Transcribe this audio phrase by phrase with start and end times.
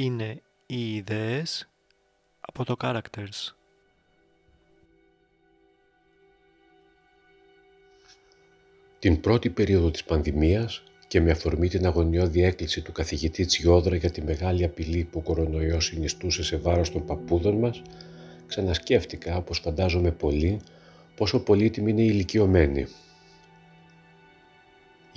[0.00, 1.68] είναι οι ιδέες
[2.40, 3.54] από το characters.
[8.98, 14.10] Την πρώτη περίοδο της πανδημίας και με αφορμή την αγωνιώδη έκκληση του καθηγητή Τσιόδρα για
[14.10, 17.82] τη μεγάλη απειλή που ο κορονοϊός συνιστούσε σε βάρος των παππούδων μας,
[18.46, 20.60] ξανασκέφτηκα, όπως φαντάζομαι πολύ,
[21.16, 22.86] πόσο πολύτιμη είναι η ηλικιωμένη.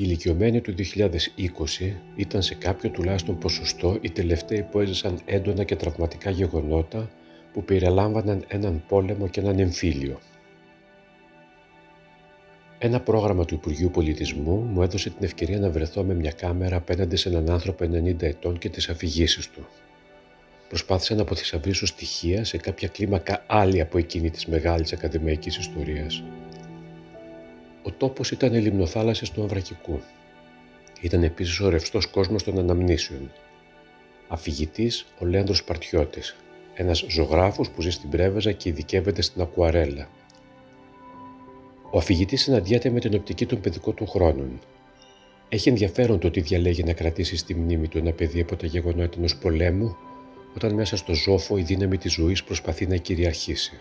[0.02, 5.76] Οι ηλικιωμένοι του 2020 ήταν σε κάποιο τουλάχιστον ποσοστό οι τελευταίοι που έζησαν έντονα και
[5.76, 7.10] τραυματικά γεγονότα
[7.54, 10.20] που περιλάμβαναν έναν πόλεμο και έναν εμφύλιο.
[12.78, 17.16] Ένα πρόγραμμα του Υπουργείου Πολιτισμού μου έδωσε την ευκαιρία να βρεθώ με μια κάμερα απέναντι
[17.16, 19.68] σε έναν άνθρωπο 90 ετών και τις αφηγήσεις του.
[20.68, 26.24] Προσπάθησα να αποθυσαυρίσω στοιχεία σε κάποια κλίμακα άλλη από εκείνη της μεγάλης ακαδημαϊκής ιστορίας.
[27.84, 30.00] Ο τόπος ήταν οι λιμνοθάλασσες του Αμβρακικού.
[31.02, 33.32] Ήταν επίσης ο ρευστός κόσμος των αναμνήσεων.
[34.28, 36.36] Αφηγητής ο Λέανδρος Παρτιώτης,
[36.74, 40.10] ένας ζωγράφος που ζει στην Πρέβεζα και ειδικεύεται στην ακουαρέλα.
[41.92, 44.60] Ο αφηγητής συναντιέται με την οπτική των παιδικών του χρόνων.
[45.50, 49.18] Έχει ενδιαφέρον το ότι διαλέγει να κρατήσει στη μνήμη του ένα παιδί από τα γεγονότα
[49.18, 49.98] ενός πολέμου,
[50.56, 53.80] όταν μέσα στο ζόφο η δύναμη της ζωής προσπαθεί να κυριαρχήσει.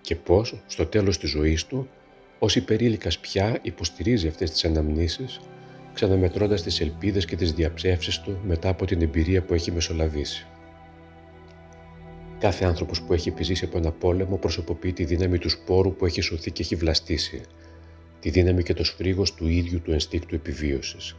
[0.00, 1.88] Και πώς, στο τέλος της ζωής του,
[2.44, 5.40] ω υπερήλικα πια υποστηρίζει αυτές τις αναμνήσεις,
[5.94, 10.46] ξαναμετρώντας τις ελπίδες και τις διαψεύσεις του μετά από την εμπειρία που έχει μεσολαβήσει.
[12.38, 16.20] Κάθε άνθρωπος που έχει επιζήσει από ένα πόλεμο προσωποποιεί τη δύναμη του σπόρου που έχει
[16.20, 17.40] σωθεί και έχει βλαστήσει,
[18.20, 21.16] τη δύναμη και το σφρίγος του ίδιου του ενστίκτου επιβίωσης.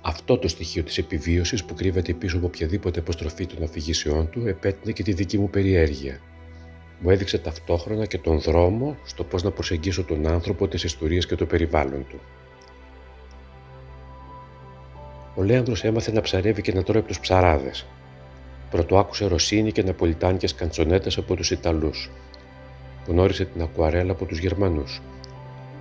[0.00, 4.92] Αυτό το στοιχείο της επιβίωσης που κρύβεται πίσω από οποιαδήποτε αποστροφή των αφηγήσεών του επέτεινε
[4.92, 6.20] και τη δική μου περιέργεια.
[7.00, 11.34] Μου έδειξε ταυτόχρονα και τον δρόμο στο πώς να προσεγγίσω τον άνθρωπο, τις ιστορίες και
[11.34, 12.20] το περιβάλλον του.
[15.34, 17.86] Ο Λέανδρος έμαθε να ψαρεύει και να τρώει από τους ψαράδες,
[18.74, 22.10] Πρωτοάκουσε ρωσίνη και ναπολιτάνικες καντσονέτες από τους Ιταλούς.
[23.06, 25.02] Γνώρισε την ακουαρέλα από τους Γερμανούς.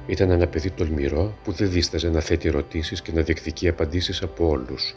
[0.07, 4.47] Ήταν ένα παιδί τολμηρό που δεν δίσταζε να θέτει ερωτήσεις και να διεκδικεί απαντήσεις από
[4.47, 4.95] όλους.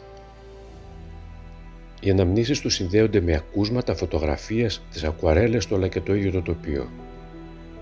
[2.01, 6.41] Οι αναμνήσεις του συνδέονται με ακούσματα, φωτογραφίες, τις ακουαρέλες του αλλά και το ίδιο το
[6.41, 6.89] τοπίο.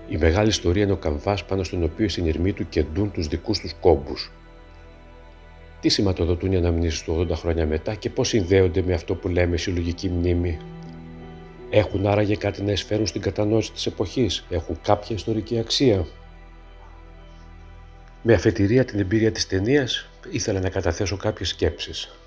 [0.08, 3.58] Η μεγάλη ιστορία είναι ο καμβάς πάνω στον οποίο οι συνειρμοί του κεντούν τους δικούς
[3.58, 4.30] τους κόμπους,
[5.80, 9.56] τι σηματοδοτούν οι αναμνήσεις του 80 χρόνια μετά και πώς συνδέονται με αυτό που λέμε
[9.56, 10.58] συλλογική μνήμη;
[11.70, 16.06] Έχουν άραγε κάτι να εισφέρουν στην κατανόηση της εποχής, έχουν κάποια ιστορική αξία;
[18.22, 22.18] Με αφετηρία την εμπειρία της ταινίας ήθελα να καταθέσω κάποιες σκέψεις.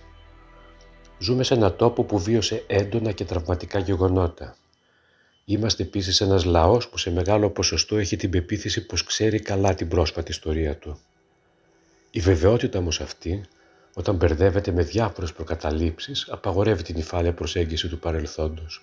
[1.19, 4.55] Ζούμε σε ένα τόπο που βίωσε έντονα και τραυματικά γεγονότα.
[5.45, 9.87] Είμαστε επίσης ένας λαός που σε μεγάλο ποσοστό έχει την πεποίθηση πως ξέρει καλά την
[9.87, 10.99] πρόσφατη ιστορία του.
[12.11, 13.45] Η βεβαιότητα όμως αυτή,
[13.93, 18.81] όταν μπερδεύεται με διάφορες προκαταλήψεις, απαγορεύει την υφάλια προσέγγιση του παρελθόντος.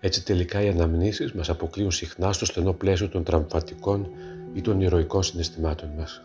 [0.00, 4.08] Έτσι τελικά οι αναμνήσεις μας αποκλείουν συχνά στο στενό πλαίσιο των τραυματικών
[4.54, 6.22] ή των ηρωικών συναισθημάτων μας.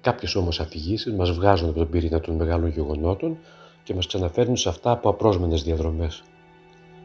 [0.00, 3.38] Κάποιες όμως αφηγήσεις μας βγάζουν από τον πυρήνα των μεγάλων γεγονότων
[3.82, 6.22] και μας ξαναφέρνουν σε αυτά από απρόσμενες διαδρομές.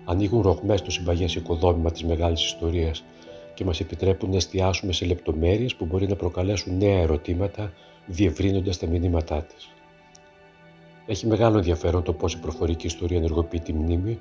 [0.06, 3.04] Ανοίγουν ρογμές στο συμπαγές οικοδόμημα της μεγάλης ιστορίας
[3.54, 7.74] και μας επιτρέπουν να εστιάσουμε σε λεπτομέρειες που μπορεί να προκαλέσουν νέα ερωτήματα
[8.06, 9.70] διευρύνοντας τα μηνύματά της.
[11.06, 14.20] Έχει μεγάλο ενδιαφέρον το πώς η προφορική ιστορία ενεργοποιεί τη μνήμη,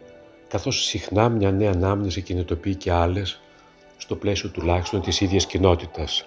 [0.49, 3.41] καθώς συχνά μια νέα ανάμνηση κινητοποιεί και άλλες,
[3.97, 6.27] στο πλαίσιο τουλάχιστον της ίδιας κοινότητας.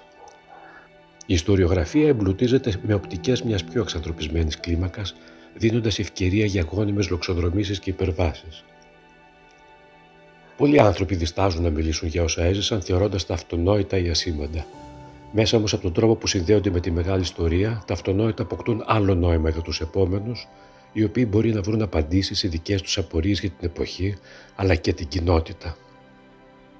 [1.25, 5.15] Η ιστοριογραφία εμπλουτίζεται με οπτικές μιας πιο εξανθρωπισμένης κλίμακας,
[5.59, 8.63] δίνοντας ευκαιρία για γόνιμες λοξοδρομήσεις και υπερβάσεις.
[10.57, 14.65] Πολλοί άνθρωποι διστάζουν να μιλήσουν για όσα έζησαν, θεωρώντας τα αυτονόητα ή ασήμαντα.
[15.31, 19.15] Μέσα όμως από τον τρόπο που συνδέονται με τη μεγάλη ιστορία, τα αυτονόητα αποκτούν άλλο
[19.15, 20.47] νόημα για τους επόμενους,
[20.93, 24.17] οι οποίοι μπορεί να βρουν απαντήσεις σε δικές τους απορίες για την εποχή,
[24.55, 25.77] αλλά και την κοινότητα.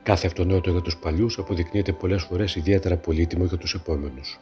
[0.04, 4.40] Κάθε αυτονόητο για τους παλιούς αποδεικνύεται πολλές φορές ιδιαίτερα πολύτιμο για τους επόμενους.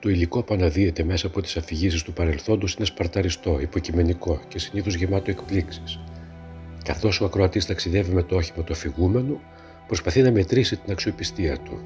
[0.00, 4.94] Το υλικό που αναδύεται μέσα από τις αφηγήσεις του παρελθόντος είναι σπαρταριστό, υποκειμενικό και συνήθως
[4.94, 6.00] γεμάτο εκπλήξεις,
[6.84, 9.40] Καθώς ο ακροατής ταξιδεύει με το όχημα του αφηγούμενου,
[9.86, 11.80] προσπαθεί να μετρήσει την αξιοπιστία του.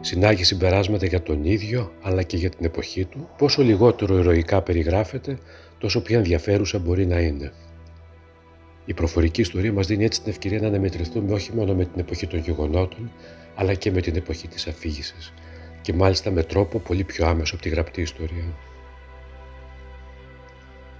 [0.00, 5.38] Συνάγει συμπεράσματα για τον ίδιο αλλά και για την εποχή του, πόσο λιγότερο ηρωικά περιγράφεται,
[5.78, 7.52] τόσο πιο ενδιαφέρουσα μπορεί να είναι.
[8.84, 12.26] Η προφορική ιστορία μας δίνει έτσι την ευκαιρία να αναμετρηθούμε όχι μόνο με την εποχή
[12.26, 13.12] των γεγονότων,
[13.54, 15.32] αλλά και με την εποχή της αφήγησης
[15.82, 18.44] και μάλιστα με τρόπο πολύ πιο άμεσο από τη γραπτή ιστορία.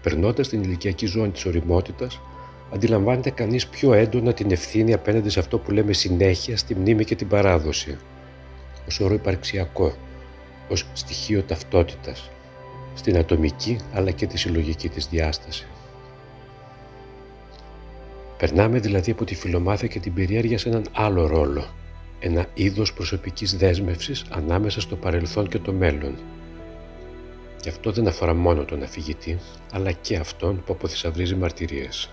[0.02, 2.20] Περνώντας την ηλικιακή ζώνη της οριμότητας,
[2.75, 7.14] αντιλαμβάνεται κανείς πιο έντονα την ευθύνη απέναντι σε αυτό που λέμε συνέχεια στη μνήμη και
[7.14, 7.99] την παράδοση,
[8.88, 9.94] ως όρο υπαρξιακό,
[10.69, 12.31] ως στοιχείο ταυτότητας,
[12.94, 15.67] στην ατομική αλλά και τη συλλογική της διάσταση.
[18.38, 21.64] Περνάμε δηλαδή από τη φιλομάθεια και την περιέργεια σε έναν άλλο ρόλο,
[22.25, 26.15] ένα είδος προσωπικής δέσμευσης ανάμεσα στο παρελθόν και το μέλλον.
[27.61, 29.39] Και αυτό δεν αφορά μόνο τον αφηγητή,
[29.73, 32.11] αλλά και αυτόν που αποθυσαυρίζει μαρτυρίες.